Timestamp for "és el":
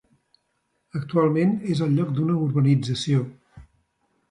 1.75-1.95